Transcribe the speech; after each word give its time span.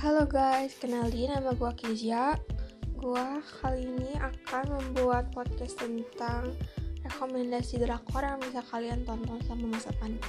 Halo 0.00 0.24
guys, 0.24 0.80
kenalin 0.80 1.28
nama 1.28 1.52
gue 1.52 1.72
Kezia 1.76 2.32
Gue 2.96 3.20
kali 3.60 3.84
ini 3.84 4.16
akan 4.16 4.72
membuat 4.72 5.28
podcast 5.28 5.76
tentang 5.76 6.56
rekomendasi 7.04 7.84
drakor 7.84 8.24
yang 8.24 8.40
bisa 8.40 8.64
kalian 8.72 9.04
tonton 9.04 9.36
sama 9.44 9.68
masa 9.68 9.92
pandemi. 10.00 10.24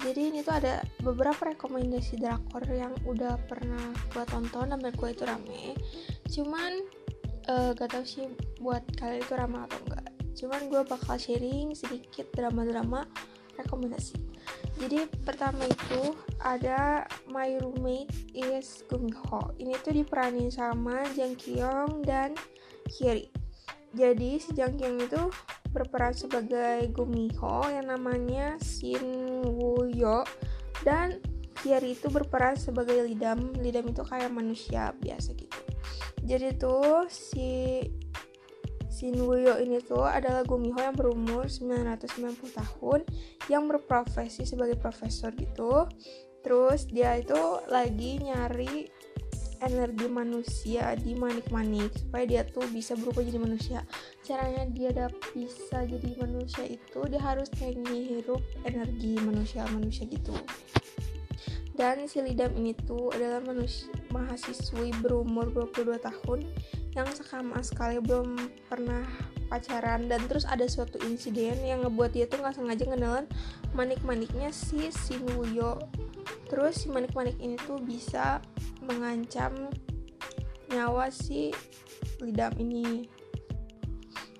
Jadi 0.00 0.32
ini 0.32 0.40
tuh 0.40 0.56
ada 0.56 0.80
beberapa 1.04 1.52
rekomendasi 1.52 2.24
drakor 2.24 2.64
yang 2.72 2.96
udah 3.04 3.36
pernah 3.44 3.92
gue 4.16 4.24
tonton 4.32 4.72
dan 4.72 4.80
gue 4.80 5.08
itu 5.12 5.28
rame. 5.28 5.76
Cuman 6.32 6.80
uh, 7.52 7.76
gak 7.76 7.92
tau 7.92 8.04
sih 8.08 8.32
buat 8.64 8.80
kalian 8.96 9.20
itu 9.20 9.36
ramah 9.36 9.68
atau 9.68 9.76
enggak. 9.92 10.08
Cuman 10.40 10.72
gue 10.72 10.82
bakal 10.88 11.20
sharing 11.20 11.76
sedikit 11.76 12.32
drama-drama 12.32 13.04
rekomendasi 13.60 14.25
jadi 14.76 15.08
pertama 15.24 15.64
itu 15.64 16.12
ada 16.44 17.08
My 17.32 17.56
Roommate 17.56 18.12
is 18.36 18.84
Gung 18.92 19.08
Ho. 19.08 19.56
Ini 19.56 19.72
tuh 19.80 19.96
diperanin 19.96 20.52
sama 20.52 21.00
Jang 21.16 21.32
Kyung 21.40 22.04
dan 22.04 22.36
Hyeri. 22.92 23.32
Jadi 23.96 24.36
si 24.36 24.52
Jang 24.52 24.76
Kyung 24.76 25.00
itu 25.00 25.32
berperan 25.72 26.12
sebagai 26.12 26.92
Gung 26.92 27.32
Ho 27.40 27.64
yang 27.72 27.88
namanya 27.88 28.60
Shin 28.60 29.00
Woo 29.44 29.88
dan 30.84 31.24
Hyeri 31.64 31.96
itu 31.96 32.12
berperan 32.12 32.60
sebagai 32.60 33.00
Lidam 33.00 33.56
Lidam 33.56 33.88
itu 33.88 34.04
kayak 34.04 34.28
manusia 34.28 34.92
biasa 35.00 35.32
gitu. 35.32 35.60
Jadi 36.20 36.52
tuh 36.60 37.08
si 37.08 37.80
Shinwoo 38.96 39.60
ini 39.60 39.76
tuh 39.84 40.08
adalah 40.08 40.40
Gumiho 40.40 40.80
yang 40.80 40.96
berumur 40.96 41.44
990 41.52 42.48
tahun 42.56 43.04
yang 43.52 43.68
berprofesi 43.68 44.48
sebagai 44.48 44.80
profesor 44.80 45.36
gitu. 45.36 45.84
Terus 46.40 46.88
dia 46.88 47.20
itu 47.20 47.36
lagi 47.68 48.24
nyari 48.24 48.88
energi 49.60 50.08
manusia 50.08 50.96
di 50.96 51.12
manik-manik 51.12 51.92
supaya 51.92 52.24
dia 52.24 52.42
tuh 52.48 52.64
bisa 52.72 52.96
berubah 52.96 53.20
jadi 53.20 53.36
manusia. 53.36 53.84
Caranya 54.24 54.64
dia 54.72 54.88
udah 54.96 55.12
bisa 55.36 55.84
jadi 55.84 56.16
manusia 56.16 56.64
itu 56.64 57.00
dia 57.12 57.20
harus 57.20 57.52
kayak 57.52 57.76
ngihirup 57.84 58.40
energi 58.64 59.20
manusia-manusia 59.20 60.08
gitu. 60.08 60.32
Dan 61.76 62.08
si 62.08 62.24
Lidam 62.24 62.56
ini 62.56 62.72
tuh 62.72 63.12
adalah 63.12 63.44
manusia, 63.44 63.92
mahasiswi 64.08 64.96
berumur 65.04 65.52
22 65.52 66.00
tahun 66.00 66.48
yang 66.96 67.12
sama 67.12 67.60
sekali 67.60 68.00
belum 68.00 68.40
pernah 68.72 69.04
pacaran. 69.52 70.08
Dan 70.08 70.24
terus 70.26 70.48
ada 70.48 70.64
suatu 70.64 70.96
insiden 71.04 71.60
yang 71.60 71.84
ngebuat 71.84 72.16
dia 72.16 72.24
tuh 72.24 72.40
nggak 72.40 72.56
sengaja 72.56 72.84
ngenalan 72.88 73.28
manik-maniknya 73.76 74.48
si 74.50 74.88
Sinuyo 74.88 75.76
terus 76.48 76.82
si 76.82 76.86
manik-manik 76.88 77.36
ini 77.38 77.58
tuh 77.60 77.78
bisa 77.82 78.40
mengancam 78.82 79.52
nyawa 80.72 81.12
si 81.12 81.52
lidam 82.24 82.56
ini. 82.58 83.06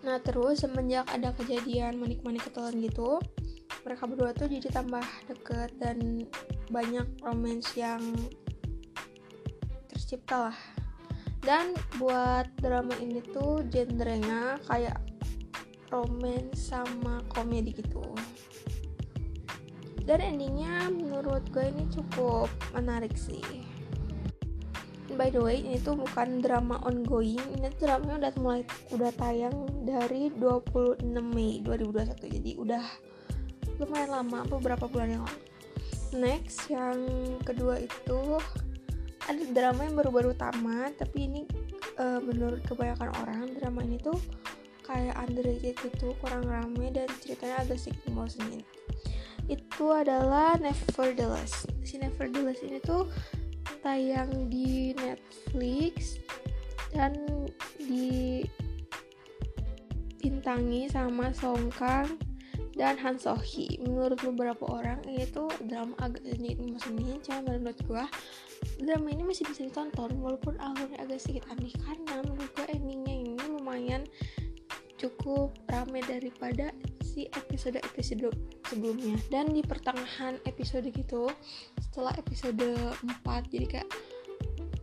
Nah 0.03 0.19
terus 0.23 0.65
semenjak 0.65 1.07
ada 1.13 1.35
kejadian 1.37 2.01
manik-manik 2.01 2.47
ketelan 2.47 2.79
gitu 2.81 3.21
mereka 3.87 4.03
berdua 4.11 4.35
tuh 4.35 4.51
jadi 4.51 4.67
tambah 4.71 5.07
deket 5.31 5.71
dan 5.79 6.27
banyak 6.75 7.07
romance 7.23 7.71
yang 7.79 8.03
tercipta 9.87 10.51
lah 10.51 10.59
dan 11.47 11.79
buat 12.03 12.51
drama 12.59 12.91
ini 12.99 13.23
tuh 13.31 13.63
genrenya 13.71 14.59
kayak 14.67 14.99
romance 15.95 16.75
sama 16.75 17.23
komedi 17.31 17.71
gitu. 17.71 18.03
Dan 20.03 20.23
endingnya 20.23 20.91
menurut 20.91 21.47
gue 21.55 21.71
ini 21.71 21.87
cukup 21.91 22.51
menarik 22.75 23.15
sih. 23.15 23.43
By 25.15 25.31
the 25.31 25.39
way 25.39 25.63
ini 25.63 25.79
tuh 25.79 25.95
bukan 25.95 26.43
drama 26.43 26.83
ongoing. 26.83 27.39
Ini 27.55 27.71
tuh 27.79 27.87
dramanya 27.87 28.27
udah 28.27 28.33
mulai 28.43 28.63
udah 28.91 29.11
tayang 29.15 29.55
dari 29.87 30.35
26 30.35 31.07
Mei 31.15 31.63
2021 31.63 32.35
jadi 32.43 32.51
udah 32.59 32.85
lumayan 33.79 34.11
lama 34.11 34.43
beberapa 34.51 34.91
bulan 34.91 35.15
yang 35.15 35.23
lalu. 35.23 35.43
Next 36.15 36.67
yang 36.71 36.99
kedua 37.43 37.83
itu 37.83 38.39
ada 39.27 39.43
drama 39.51 39.81
yang 39.87 39.97
baru-baru 39.99 40.33
tamat 40.39 40.95
tapi 40.99 41.27
ini 41.27 41.43
uh, 41.99 42.23
menurut 42.23 42.63
kebanyakan 42.67 43.11
orang 43.23 43.51
drama 43.59 43.83
ini 43.83 43.99
tuh 43.99 44.19
kayak 44.87 45.19
underrated 45.19 45.75
gitu 45.83 46.15
kurang 46.23 46.47
rame 46.47 46.95
dan 46.95 47.11
ceritanya 47.19 47.67
agak 47.67 47.79
sedikit 47.83 48.15
bosenin 48.15 48.63
itu 49.47 49.87
adalah 49.91 50.55
Nevertheless 50.59 51.67
si 51.83 51.99
Nevertheless 51.99 52.63
ini 52.63 52.79
tuh 52.83 53.11
tayang 53.83 54.51
di 54.51 54.95
Netflix 54.95 56.23
dan 56.95 57.15
di 57.79 58.43
bintangi 60.19 60.91
sama 60.91 61.31
Song 61.31 61.71
Kang 61.71 62.19
dan 62.77 62.99
Han 63.01 63.17
So 63.17 63.39
Hee. 63.39 63.81
Menurut 63.81 64.21
beberapa 64.21 64.67
orang 64.69 65.01
ini 65.09 65.25
tuh 65.31 65.49
drama 65.65 65.97
agak 66.03 66.23
sedikit 66.27 66.61
bosenin 66.67 67.19
cuma 67.25 67.41
menurut 67.47 67.79
gua 67.89 68.05
drama 68.81 69.09
ini 69.09 69.25
masih 69.25 69.49
bisa 69.49 69.65
ditonton 69.65 70.21
walaupun 70.21 70.57
alurnya 70.61 71.01
agak 71.01 71.21
sedikit 71.21 71.49
aneh 71.53 71.73
karena 71.81 72.21
menurut 72.25 72.51
gue 72.53 72.67
endingnya 72.73 73.15
ini 73.25 73.35
lumayan 73.49 74.05
cukup 74.97 75.53
rame 75.69 76.01
daripada 76.05 76.73
si 77.05 77.29
episode-episode 77.33 78.33
sebelumnya. 78.69 79.17
Dan 79.33 79.53
di 79.53 79.65
pertengahan 79.65 80.37
episode 80.45 80.89
gitu 80.93 81.33
setelah 81.81 82.13
episode 82.21 82.61
4 82.61 83.53
jadi 83.53 83.67
kayak 83.81 83.89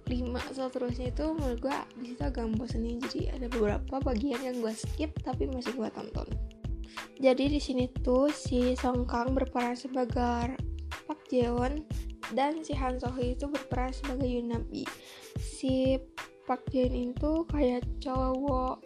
5 0.10 0.54
seterusnya 0.54 1.10
itu 1.10 1.26
menurut 1.34 1.60
gue 1.62 1.78
di 2.02 2.14
situ 2.14 2.22
agak 2.22 2.46
bosenin 2.58 3.02
jadi 3.08 3.34
ada 3.40 3.48
beberapa 3.50 3.98
bagian 4.04 4.42
yang 4.46 4.62
gue 4.62 4.74
skip 4.74 5.14
tapi 5.22 5.50
masih 5.50 5.74
gue 5.74 5.90
tonton. 5.94 6.30
Jadi 7.22 7.46
di 7.50 7.62
sini 7.62 7.88
tuh 7.90 8.30
si 8.34 8.74
Song 8.76 9.06
Kang 9.06 9.34
berperan 9.34 9.78
sebagai 9.78 10.58
Pak 11.06 11.20
Jeon 11.30 11.86
dan 12.34 12.66
si 12.66 12.74
Han 12.74 12.98
So 12.98 13.14
Hee 13.14 13.38
itu 13.38 13.46
berperan 13.48 13.94
sebagai 13.94 14.28
Yunabi 14.28 14.84
si 15.38 15.98
Park 16.44 16.68
Jae 16.74 16.92
itu 16.92 17.48
kayak 17.48 17.88
cowok 18.04 18.84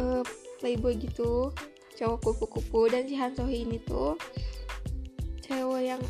uh, 0.00 0.24
playboy 0.62 0.96
gitu 0.96 1.52
cowok 1.96 2.18
kupu-kupu. 2.22 2.92
Dan 2.92 3.08
si 3.08 3.16
Han 3.16 3.32
So 3.34 3.48
Hee 3.48 3.64
ini 3.64 3.80
tuh 3.82 4.14
cewek 5.42 5.96
yang 5.96 6.02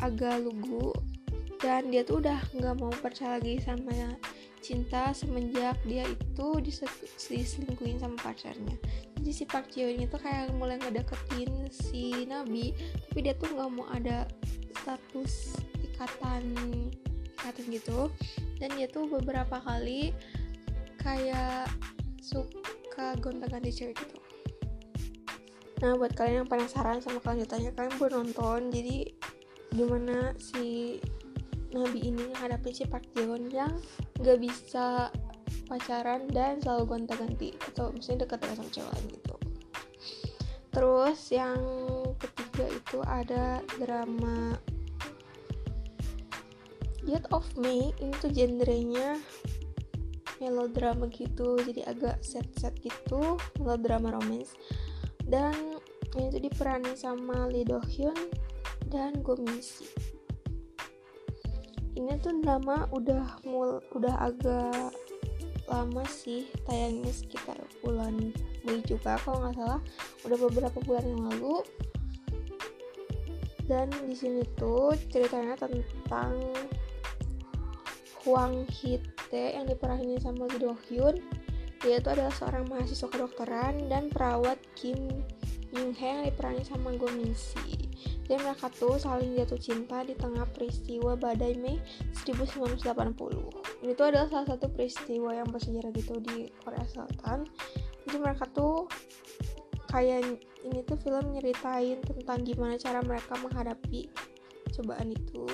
agak 0.00 0.42
lugu 0.44 0.92
dan 1.60 1.88
dia 1.88 2.04
tuh 2.04 2.20
udah 2.20 2.40
nggak 2.52 2.76
mau 2.76 2.92
percaya 3.00 3.40
lagi 3.40 3.56
sama 3.62 4.20
cinta 4.64 5.12
semenjak 5.12 5.76
dia 5.84 6.08
itu 6.08 6.48
diselingkuhin 7.20 8.00
sama 8.00 8.16
pacarnya. 8.20 8.76
Jadi 9.20 9.30
si 9.32 9.44
Park 9.44 9.72
Ji 9.72 9.84
ini 9.84 10.08
tuh 10.08 10.20
kayak 10.20 10.52
mulai 10.56 10.80
ngedeketin 10.80 11.68
si 11.68 12.24
Nabi 12.24 12.72
tapi 13.08 13.18
dia 13.24 13.36
tuh 13.36 13.52
nggak 13.52 13.70
mau 13.72 13.88
ada 13.92 14.28
status 14.84 15.56
ikatan 15.94 16.44
ikatan 17.38 17.64
gitu. 17.70 18.10
Dan 18.58 18.74
dia 18.74 18.90
tuh 18.90 19.06
beberapa 19.06 19.62
kali 19.62 20.10
kayak 20.98 21.70
suka 22.24 23.14
gonta-ganti 23.20 23.70
cewek 23.70 23.94
gitu. 24.00 24.18
Nah 25.84 26.00
buat 26.00 26.16
kalian 26.16 26.42
yang 26.42 26.48
penasaran 26.48 27.04
sama 27.04 27.20
kelanjutannya 27.20 27.70
kalian 27.76 27.94
boleh 28.00 28.14
nonton. 28.24 28.72
Jadi 28.72 29.12
gimana 29.74 30.32
si 30.40 30.98
Nabi 31.74 32.08
ini 32.08 32.30
menghadapi 32.30 32.70
si 32.70 32.86
Park 32.86 33.10
Jeon 33.18 33.50
yang 33.50 33.74
gak 34.22 34.38
bisa 34.38 35.10
pacaran 35.66 36.30
dan 36.30 36.62
selalu 36.62 36.96
gonta-ganti 36.96 37.50
atau 37.72 37.90
misalnya 37.90 38.24
dekat-dekat 38.24 38.56
sama 38.62 38.70
cewek 38.70 39.00
gitu. 39.10 39.36
Terus 40.70 41.20
yang 41.34 41.60
ketiga 42.18 42.66
itu 42.70 42.98
ada 43.02 43.44
drama 43.78 44.58
Yet 47.04 47.28
of 47.32 47.44
Me. 47.60 47.92
Ini 48.00 48.12
tuh 48.20 48.32
genrenya 48.32 49.20
melodrama 50.40 51.08
gitu. 51.12 51.60
Jadi 51.60 51.84
agak 51.84 52.20
set-set 52.24 52.72
gitu. 52.80 53.36
Melodrama 53.60 54.12
romance. 54.16 54.56
Dan 55.24 55.80
ini 56.16 56.26
tuh 56.32 56.42
diperani 56.42 56.92
sama 56.96 57.48
Lee 57.48 57.64
Do 57.64 57.80
Hyun 57.80 58.16
dan 58.92 59.20
Go 59.24 59.36
Min 59.40 59.60
Si. 59.60 59.88
Ini 61.94 62.18
tuh 62.18 62.42
drama 62.42 62.90
udah 62.90 63.38
mul 63.46 63.78
udah 63.94 64.32
agak 64.32 64.92
lama 65.70 66.04
sih. 66.10 66.48
Tayangnya 66.66 67.12
sekitar 67.14 67.56
bulan 67.80 68.34
Mei 68.64 68.80
juga 68.84 69.16
kalau 69.22 69.44
nggak 69.44 69.56
salah. 69.60 69.80
Udah 70.26 70.38
beberapa 70.38 70.78
bulan 70.84 71.04
yang 71.04 71.22
lalu. 71.30 71.64
Dan 73.64 73.88
di 74.04 74.12
sini 74.12 74.44
tuh 74.60 74.92
ceritanya 75.08 75.56
tentang 75.56 76.36
Hwang 78.24 78.66
Hee-tae 78.72 79.54
yang 79.54 79.68
diperanin 79.68 80.18
sama 80.18 80.48
Lee 80.48 80.60
Do 80.60 80.74
Hyun 80.88 81.20
dia 81.84 82.00
itu 82.00 82.08
adalah 82.08 82.32
seorang 82.32 82.64
mahasiswa 82.72 83.12
kedokteran 83.12 83.92
dan 83.92 84.08
perawat 84.08 84.56
Kim 84.72 84.96
Yoon 85.76 85.92
Hee 85.92 86.16
yang 86.16 86.24
diperanin 86.24 86.64
sama 86.64 86.96
Go 86.96 87.12
Min 87.12 87.36
Si. 87.36 87.76
Dan 88.24 88.40
mereka 88.40 88.72
tuh 88.72 88.96
saling 88.96 89.36
jatuh 89.36 89.60
cinta 89.60 90.00
di 90.00 90.16
tengah 90.16 90.48
peristiwa 90.48 91.12
badai 91.12 91.60
Mei 91.60 91.76
1980 92.24 93.84
ini 93.84 93.92
tuh 93.92 94.08
adalah 94.08 94.32
salah 94.32 94.56
satu 94.56 94.72
peristiwa 94.72 95.36
yang 95.36 95.44
bersejarah 95.52 95.92
gitu 95.92 96.16
di 96.24 96.48
Korea 96.64 96.88
Selatan. 96.88 97.44
Jadi 98.08 98.16
mereka 98.16 98.48
tuh 98.48 98.88
kayak 99.92 100.40
ini 100.64 100.80
tuh 100.88 100.96
film 101.04 101.36
nyeritain 101.36 102.00
tentang 102.00 102.48
gimana 102.48 102.80
cara 102.80 103.04
mereka 103.04 103.36
menghadapi 103.44 104.08
cobaan 104.72 105.12
itu 105.12 105.44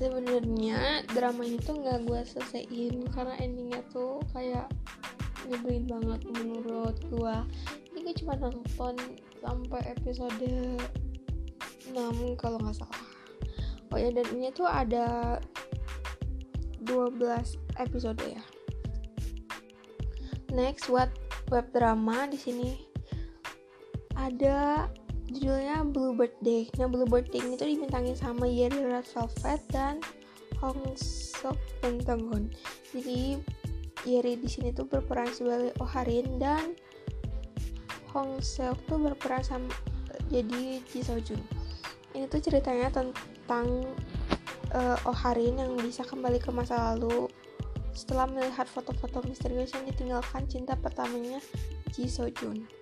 sebenarnya 0.00 1.04
drama 1.12 1.44
ini 1.44 1.60
tuh 1.60 1.76
nggak 1.76 2.08
gue 2.08 2.20
selesaiin 2.24 3.04
karena 3.12 3.36
endingnya 3.36 3.84
tuh 3.92 4.16
kayak 4.32 4.64
nyebelin 5.44 5.84
banget 5.84 6.24
menurut 6.32 6.96
gue 7.12 7.36
ini 7.92 7.98
gue 8.08 8.14
cuma 8.24 8.40
nonton 8.40 8.96
sampai 9.44 9.80
episode 9.92 10.40
6 11.90 12.40
kalau 12.40 12.56
nggak 12.62 12.76
salah. 12.80 13.02
Oh 13.90 13.98
ya 13.98 14.14
dan 14.14 14.26
ini 14.30 14.54
tuh 14.54 14.70
ada 14.70 15.36
12 16.86 17.20
episode 17.82 18.20
ya. 18.22 18.42
Next 20.54 20.86
what 20.86 21.10
web 21.50 21.66
drama 21.74 22.30
di 22.30 22.38
sini. 22.38 22.70
Ada 24.14 24.86
judulnya 25.30 25.86
Blue 25.86 26.12
Birthday. 26.12 26.66
Nah, 26.76 26.90
Blue 26.90 27.06
Birthday 27.06 27.40
ini 27.40 27.54
tuh 27.54 27.70
dibintangin 27.70 28.18
sama 28.18 28.50
Yeri 28.50 28.82
Velvet 28.82 29.62
dan 29.70 30.02
Hong 30.58 30.94
Sok 30.98 31.56
Pentagon. 31.80 32.50
Jadi 32.90 33.38
Yeri 34.04 34.34
di 34.40 34.48
sini 34.50 34.74
tuh 34.74 34.88
berperan 34.88 35.30
sebagai 35.30 35.72
Oharin 35.78 36.40
dan 36.42 36.74
Hong 38.10 38.42
Seok 38.42 38.90
tuh 38.90 38.98
berperan 38.98 39.44
sama 39.46 39.70
jadi 40.28 40.82
Ji 40.90 41.00
Sojun. 41.00 41.38
Ini 42.10 42.26
tuh 42.26 42.42
ceritanya 42.42 42.90
tentang 42.90 43.86
uh, 44.74 44.98
Oharin 45.06 45.62
yang 45.62 45.78
bisa 45.78 46.02
kembali 46.02 46.42
ke 46.42 46.50
masa 46.50 46.94
lalu 46.94 47.30
setelah 47.94 48.26
melihat 48.30 48.66
foto-foto 48.70 49.22
misterius 49.26 49.74
yang 49.74 49.86
ditinggalkan 49.86 50.46
cinta 50.50 50.74
pertamanya 50.74 51.38
Ji 51.94 52.10
Sojun. 52.10 52.79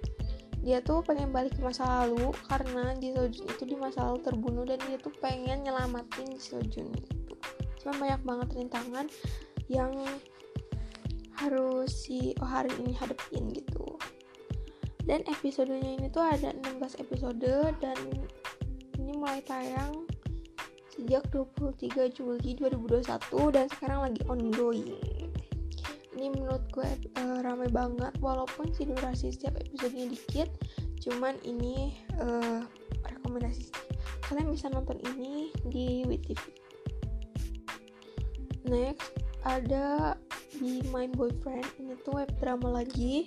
Dia 0.68 0.84
tuh 0.84 1.00
pengen 1.00 1.32
balik 1.32 1.56
ke 1.56 1.64
masa 1.64 2.04
lalu 2.04 2.28
karena 2.44 2.92
Ji 3.00 3.16
Sojun 3.16 3.48
itu 3.48 3.64
di 3.64 3.72
masa 3.80 4.04
lalu 4.04 4.20
terbunuh 4.20 4.68
dan 4.68 4.76
dia 4.84 5.00
tuh 5.00 5.16
pengen 5.16 5.64
nyelamatin 5.64 6.28
Ji 6.28 6.36
Sojun 6.36 6.92
itu. 6.92 7.16
Cuma 7.80 7.96
banyak 7.96 8.20
banget 8.20 8.48
rintangan 8.52 9.08
yang 9.72 9.96
harus 11.40 11.88
si 11.88 12.36
Ohari 12.44 12.68
ini 12.84 12.92
hadepin 12.92 13.48
gitu. 13.48 13.96
Dan 15.08 15.24
episodenya 15.24 16.04
ini 16.04 16.12
tuh 16.12 16.20
ada 16.20 16.52
16 16.52 17.00
episode 17.00 17.72
dan 17.80 17.96
ini 19.00 19.16
mulai 19.16 19.40
tayang 19.48 20.04
sejak 20.92 21.24
23 21.32 22.12
Juli 22.12 22.60
2021 22.60 23.08
dan 23.56 23.72
sekarang 23.72 24.04
lagi 24.04 24.20
ongoing 24.28 25.07
ini 26.18 26.34
menurut 26.34 26.66
gue 26.74 26.90
uh, 27.22 27.38
rame 27.46 27.70
banget 27.70 28.10
walaupun 28.18 28.74
si 28.74 28.82
durasi 28.84 29.30
setiap 29.30 29.54
episodenya 29.62 30.10
dikit 30.10 30.50
cuman 30.98 31.38
ini 31.46 31.94
uh, 32.18 32.66
rekomendasi 33.06 33.70
kalian 34.26 34.50
bisa 34.50 34.66
nonton 34.66 34.98
ini 35.14 35.54
di 35.70 36.02
WTV 36.02 36.42
next 38.66 39.14
ada 39.46 40.18
Be 40.58 40.82
My 40.90 41.06
Boyfriend. 41.06 41.66
Ini 41.78 41.94
tuh 42.02 42.18
web 42.18 42.30
drama 42.42 42.82
lagi. 42.82 43.24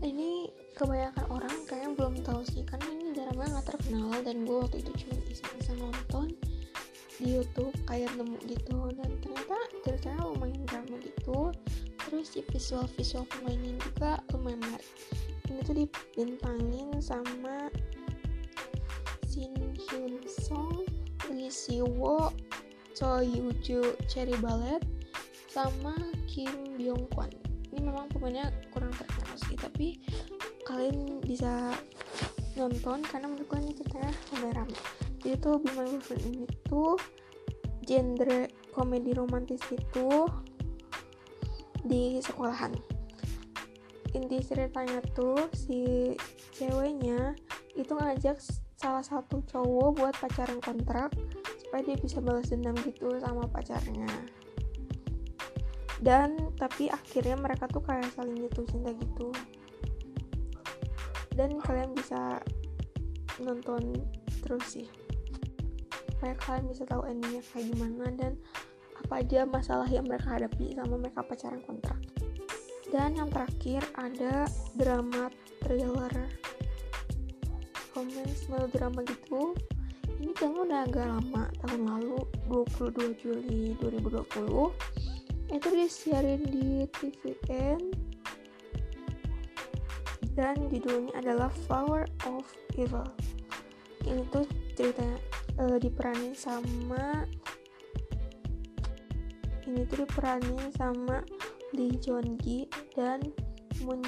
Ini 0.00 0.48
kebanyakan 0.74 1.24
orang 1.28 1.54
kayaknya 1.68 1.90
belum 1.92 2.14
tahu 2.24 2.40
sih 2.48 2.64
karena 2.64 2.88
ini 2.88 3.12
drama 3.12 3.44
nggak 3.44 3.66
terkenal 3.68 4.16
dan 4.24 4.48
gue 4.48 4.56
waktu 4.56 4.80
itu 4.80 4.92
cuma 5.04 5.14
iseng-iseng 5.28 5.78
nonton 5.78 6.32
di 7.20 7.36
YouTube 7.36 7.76
kayak 7.84 8.10
nemu 8.16 8.36
gitu. 8.48 8.76
Dan 8.96 9.10
ternyata 9.20 9.56
ceritanya 9.84 10.20
lumayan 10.24 10.64
drama 10.64 10.96
gitu 11.04 11.52
terus 12.10 12.34
si 12.34 12.42
visual 12.50 12.90
visual 12.98 13.22
pemainnya 13.30 13.78
juga 13.78 14.18
lumayan 14.34 14.58
menarik. 14.66 14.90
Ini 15.46 15.60
tuh 15.62 15.76
dibintangin 15.78 16.90
sama 16.98 17.70
Shin 19.30 19.54
Hyun 19.78 20.18
Song 20.26 20.82
Lee 21.30 21.46
Siwo 21.46 22.34
Choi 22.98 23.30
Yoo 23.30 23.94
Cherry 24.10 24.34
Ballet 24.42 24.82
sama 25.46 25.94
Kim 26.26 26.50
Byung 26.74 27.06
Kwan 27.14 27.30
ini 27.70 27.78
memang 27.86 28.10
pemainnya 28.10 28.50
kurang 28.74 28.90
terkenal 28.94 29.34
sih 29.46 29.54
tapi 29.54 30.02
kalian 30.66 31.22
bisa 31.22 31.74
nonton 32.58 33.02
karena 33.06 33.30
menurut 33.30 33.46
gue 33.46 33.58
ini 33.62 33.72
ceritanya 33.78 34.12
lumayan 34.34 34.54
ramai 34.66 34.78
jadi 35.22 35.36
tuh 35.38 35.56
Be 35.62 35.70
My 35.78 35.86
Boyfriend 35.86 36.22
ini 36.26 36.46
tuh 36.66 36.98
genre 37.86 38.40
komedi 38.74 39.10
romantis 39.14 39.62
itu 39.70 40.26
di 41.84 42.20
sekolahan. 42.20 42.72
Inti 44.10 44.42
ceritanya 44.42 44.98
tuh 45.14 45.38
si 45.54 46.12
ceweknya 46.58 47.38
itu 47.78 47.94
ngajak 47.94 48.42
salah 48.74 49.04
satu 49.04 49.44
cowok 49.46 49.88
buat 50.00 50.14
pacaran 50.18 50.58
kontrak 50.58 51.14
supaya 51.60 51.86
dia 51.86 51.96
bisa 52.00 52.18
balas 52.18 52.50
dendam 52.50 52.74
gitu 52.82 53.14
sama 53.22 53.46
pacarnya. 53.46 54.08
Dan 56.00 56.56
tapi 56.56 56.88
akhirnya 56.88 57.36
mereka 57.36 57.68
tuh 57.68 57.84
kayak 57.84 58.08
saling 58.16 58.40
jatuh 58.40 58.64
cinta 58.66 58.90
gitu. 58.96 59.28
Dan 61.36 61.60
kalian 61.60 61.92
bisa 61.92 62.40
nonton 63.38 64.00
terus 64.42 64.64
sih. 64.80 64.88
Supaya 66.16 66.34
kalian 66.40 66.66
bisa 66.72 66.82
tahu 66.88 67.04
endingnya 67.04 67.44
kayak 67.52 67.68
gimana 67.68 68.04
dan 68.16 68.32
apa 69.10 69.26
aja 69.26 69.42
masalah 69.42 69.90
yang 69.90 70.06
mereka 70.06 70.38
hadapi 70.38 70.70
sama 70.78 70.94
mereka 70.94 71.26
pacaran 71.26 71.58
kontrak. 71.66 71.98
Dan 72.94 73.18
yang 73.18 73.26
terakhir 73.26 73.82
ada 73.98 74.46
drama 74.78 75.26
thriller. 75.66 76.14
Romance 77.90 78.46
melodrama 78.46 79.02
gitu. 79.02 79.58
Ini 80.22 80.30
kayaknya 80.30 80.60
udah 80.62 80.80
agak 80.86 81.06
lama 81.10 81.42
tahun 81.58 81.82
lalu 81.90 82.22
22 82.54 83.18
Juli 83.18 83.74
2020 83.82 84.78
itu 85.58 85.68
disiarin 85.74 86.46
di 86.46 86.86
TVN 86.94 87.82
dan 90.38 90.54
judulnya 90.70 91.18
adalah 91.18 91.50
Flower 91.66 92.06
of 92.30 92.46
Evil. 92.78 93.10
Ini 94.06 94.22
tuh 94.30 94.46
ceritanya 94.78 95.18
uh, 95.58 95.82
diperanin 95.82 96.38
sama 96.38 97.26
ini 99.70 99.86
tuh 99.86 100.02
diperanin 100.02 100.58
sama 100.74 101.22
Lee 101.78 101.94
Joon 102.02 102.34
Gi 102.42 102.66
dan 102.98 103.22
Moon 103.86 104.02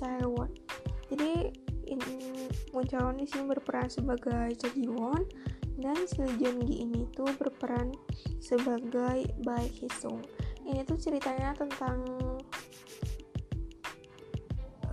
Chae 0.00 0.24
Won 0.24 0.48
jadi 1.12 1.52
ini 1.84 2.48
Moon 2.72 2.88
Chae 2.88 3.04
Won 3.04 3.20
di 3.20 3.28
sini 3.28 3.44
berperan 3.44 3.92
sebagai 3.92 4.56
Cha 4.56 4.72
Ji 4.72 4.88
Won 4.88 5.28
dan 5.76 6.00
si 6.08 6.24
Lee 6.24 6.40
Joon 6.40 6.64
Gi 6.64 6.76
ini 6.88 7.04
tuh 7.12 7.28
berperan 7.36 7.92
sebagai 8.40 9.28
Bae 9.44 9.68
Hee 9.68 9.92
Sung 9.92 10.24
ini 10.64 10.80
tuh 10.88 10.96
ceritanya 10.96 11.52
tentang 11.52 12.00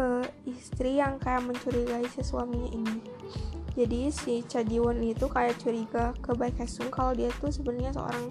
uh, 0.02 0.26
istri 0.44 1.00
yang 1.00 1.16
kayak 1.22 1.46
mencurigai 1.46 2.06
si 2.12 2.22
suaminya 2.26 2.70
ini. 2.74 2.98
Jadi 3.72 4.12
si 4.12 4.44
Cha 4.52 4.68
Ji 4.68 4.84
Won 4.84 5.00
itu 5.00 5.32
kayak 5.32 5.56
curiga 5.64 6.12
ke 6.20 6.36
Baek 6.36 6.60
Sung 6.68 6.92
kalau 6.92 7.16
dia 7.16 7.32
tuh 7.40 7.56
sebenarnya 7.56 7.96
seorang 7.96 8.26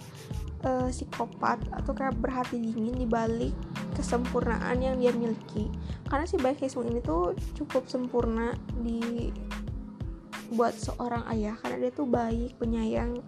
uh, 0.68 0.88
psikopat 1.20 1.60
atau 1.76 1.92
kayak 1.92 2.16
berhati 2.16 2.56
dingin 2.56 2.96
di 2.96 3.04
balik 3.04 3.52
kesempurnaan 3.92 4.80
yang 4.80 4.96
dia 4.96 5.12
miliki. 5.12 5.68
Karena 6.08 6.24
si 6.24 6.40
Sung 6.72 6.88
ini 6.88 7.04
tuh 7.04 7.36
cukup 7.52 7.84
sempurna 7.92 8.56
di 8.80 9.28
buat 10.56 10.72
seorang 10.72 11.28
ayah 11.36 11.54
karena 11.60 11.76
dia 11.86 11.92
tuh 11.92 12.08
baik 12.08 12.56
penyayang 12.58 13.20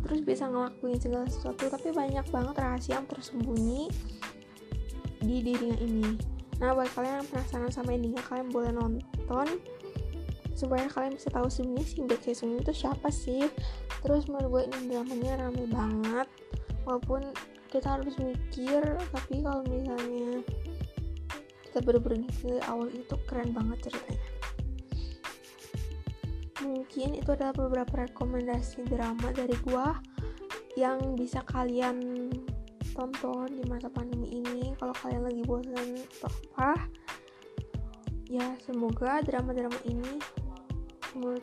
terus 0.00 0.24
bisa 0.24 0.48
ngelakuin 0.50 0.98
segala 0.98 1.28
sesuatu 1.30 1.70
tapi 1.70 1.94
banyak 1.94 2.26
banget 2.32 2.56
rahasia 2.58 2.98
yang 2.98 3.06
tersembunyi 3.06 3.92
di 5.20 5.36
dirinya 5.44 5.76
ini. 5.84 6.16
Nah 6.58 6.72
buat 6.72 6.88
kalian 6.96 7.20
yang 7.20 7.28
penasaran 7.28 7.70
sama 7.70 7.92
endingnya 7.92 8.24
kalian 8.24 8.48
boleh 8.48 8.72
nonton 8.72 9.60
supaya 10.56 10.88
kalian 10.88 11.14
bisa 11.14 11.28
tahu 11.30 11.46
sebenarnya 11.46 11.86
si 11.86 12.00
Baek 12.02 12.26
Sung 12.32 12.56
itu 12.56 12.72
siapa 12.72 13.12
sih. 13.12 13.46
Terus 14.00 14.26
menurut 14.26 14.48
gue 14.48 14.62
ini 14.72 14.96
dramanya 14.96 15.46
rame 15.46 15.64
banget 15.68 16.26
walaupun 16.86 17.32
kita 17.70 17.98
harus 17.98 18.14
mikir 18.18 18.82
tapi 19.14 19.42
kalau 19.44 19.62
misalnya 19.66 20.42
kita 21.70 21.78
bener-bener 21.86 22.26
awal 22.66 22.90
itu 22.90 23.14
keren 23.30 23.54
banget 23.54 23.90
ceritanya. 23.90 24.28
Mungkin 26.60 27.08
itu 27.16 27.30
adalah 27.30 27.54
beberapa 27.54 28.10
rekomendasi 28.10 28.84
drama 28.90 29.30
dari 29.32 29.54
gua 29.64 29.96
yang 30.74 31.14
bisa 31.14 31.40
kalian 31.46 32.28
tonton 32.92 33.54
di 33.54 33.64
masa 33.70 33.86
pandemi 33.86 34.42
ini. 34.42 34.74
Kalau 34.76 34.92
kalian 34.98 35.30
lagi 35.30 35.42
bosan 35.46 35.88
atau 36.20 36.30
apa 36.58 36.90
ya 38.30 38.46
semoga 38.62 39.18
drama-drama 39.26 39.74
ini 39.90 40.22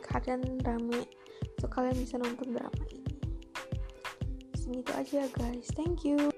kalian 0.00 0.40
rame 0.64 1.04
so 1.60 1.68
kalian 1.68 1.92
bisa 2.00 2.16
nonton 2.16 2.56
drama 2.56 2.84
ini 2.88 2.97
segitu 4.68 4.92
aja 4.92 5.24
guys. 5.32 5.64
Thank 5.72 6.04
you 6.04 6.28